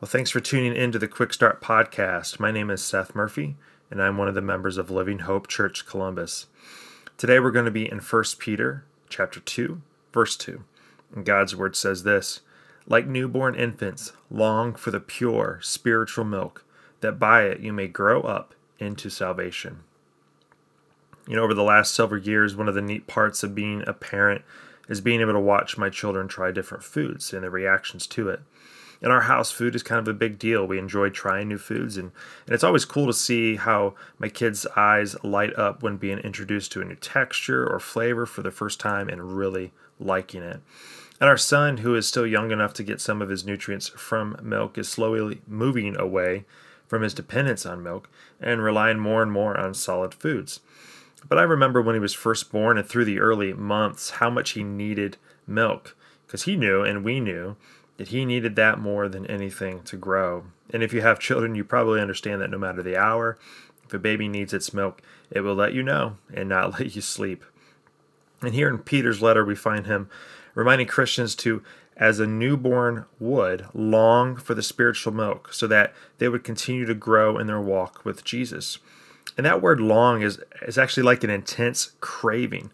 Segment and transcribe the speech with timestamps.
[0.00, 2.38] Well, thanks for tuning in to the Quick Start Podcast.
[2.38, 3.56] My name is Seth Murphy,
[3.90, 6.46] and I'm one of the members of Living Hope Church Columbus.
[7.16, 10.62] Today we're going to be in 1 Peter chapter 2, verse 2.
[11.16, 12.42] And God's word says this
[12.86, 16.64] Like newborn infants, long for the pure spiritual milk,
[17.00, 19.80] that by it you may grow up into salvation.
[21.26, 23.94] You know, over the last several years, one of the neat parts of being a
[23.94, 24.42] parent
[24.88, 28.42] is being able to watch my children try different foods and their reactions to it
[29.00, 30.66] in our house, food is kind of a big deal.
[30.66, 32.10] We enjoy trying new foods, and,
[32.46, 36.72] and it's always cool to see how my kids' eyes light up when being introduced
[36.72, 40.60] to a new texture or flavor for the first time and really liking it.
[41.20, 44.38] And our son, who is still young enough to get some of his nutrients from
[44.42, 46.44] milk, is slowly moving away
[46.86, 48.08] from his dependence on milk
[48.40, 50.60] and relying more and more on solid foods.
[51.28, 54.50] But I remember when he was first born and through the early months how much
[54.50, 55.96] he needed milk
[56.26, 57.56] because he knew and we knew
[57.98, 60.44] that he needed that more than anything to grow.
[60.70, 63.38] And if you have children, you probably understand that no matter the hour,
[63.84, 67.02] if a baby needs its milk, it will let you know and not let you
[67.02, 67.44] sleep.
[68.40, 70.08] And here in Peter's letter, we find him
[70.54, 71.62] reminding Christians to,
[71.96, 76.94] as a newborn would, long for the spiritual milk so that they would continue to
[76.94, 78.78] grow in their walk with Jesus.
[79.36, 82.70] And that word long is, is actually like an intense craving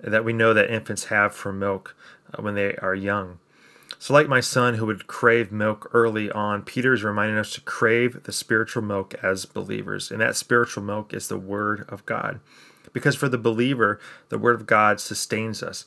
[0.00, 1.96] that we know that infants have for milk
[2.34, 3.38] uh, when they are young.
[3.98, 7.60] So, like my son who would crave milk early on, Peter is reminding us to
[7.62, 10.10] crave the spiritual milk as believers.
[10.10, 12.40] And that spiritual milk is the Word of God.
[12.92, 13.98] Because for the believer,
[14.28, 15.84] the Word of God sustains us,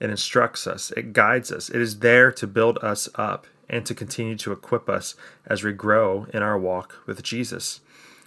[0.00, 3.94] it instructs us, it guides us, it is there to build us up and to
[3.94, 5.14] continue to equip us
[5.46, 7.80] as we grow in our walk with Jesus.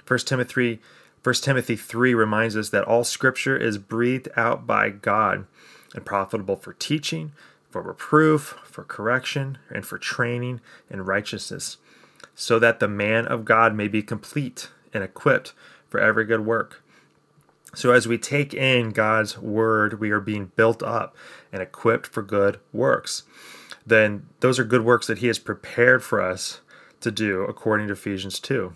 [0.07, 0.79] 1 Timothy
[1.23, 5.45] 1 Timothy 3 reminds us that all scripture is breathed out by God
[5.93, 7.33] and profitable for teaching,
[7.77, 11.77] for reproof, for correction, and for training in righteousness,
[12.33, 15.53] so that the man of God may be complete and equipped
[15.87, 16.83] for every good work.
[17.75, 21.15] So, as we take in God's word, we are being built up
[21.51, 23.23] and equipped for good works.
[23.85, 26.61] Then, those are good works that He has prepared for us
[27.01, 28.73] to do according to Ephesians 2.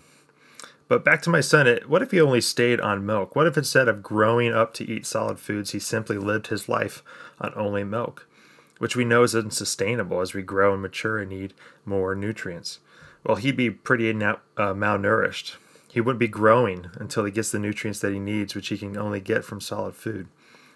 [0.86, 3.34] But back to my son, what if he only stayed on milk?
[3.34, 7.02] What if instead of growing up to eat solid foods, he simply lived his life
[7.40, 8.28] on only milk?
[8.78, 12.80] Which we know is unsustainable as we grow and mature and need more nutrients.
[13.24, 15.56] Well, he'd be pretty uh, malnourished.
[15.92, 18.96] He wouldn't be growing until he gets the nutrients that he needs, which he can
[18.96, 20.26] only get from solid food.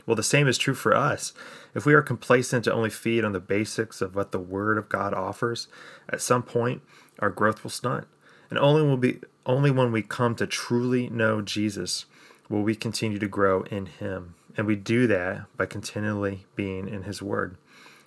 [0.06, 1.32] Well, the same is true for us.
[1.74, 4.88] If we are complacent to only feed on the basics of what the Word of
[4.88, 5.66] God offers,
[6.08, 6.82] at some point
[7.18, 8.06] our growth will stunt.
[8.48, 12.06] And only will be only when we come to truly know Jesus
[12.48, 14.34] will we continue to grow in Him.
[14.56, 17.56] And we do that by continually being in His Word.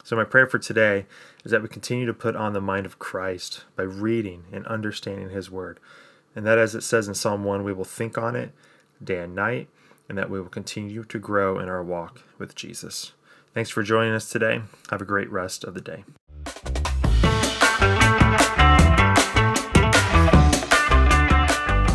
[0.09, 1.06] So, my prayer for today
[1.46, 5.30] is that we continue to put on the mind of Christ by reading and understanding
[5.30, 5.80] His Word.
[6.36, 8.52] And that, as it says in Psalm 1, we will think on it
[9.03, 9.68] day and night,
[10.09, 13.12] and that we will continue to grow in our walk with Jesus.
[13.53, 14.64] Thanks for joining us today.
[14.90, 16.03] Have a great rest of the day.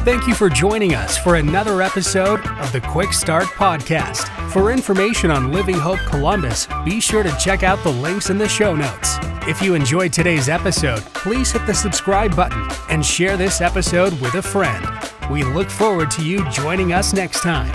[0.04, 4.43] Thank you for joining us for another episode of the Quick Start Podcast.
[4.54, 8.48] For information on Living Hope Columbus, be sure to check out the links in the
[8.48, 9.16] show notes.
[9.48, 14.36] If you enjoyed today's episode, please hit the subscribe button and share this episode with
[14.36, 14.86] a friend.
[15.28, 17.72] We look forward to you joining us next time.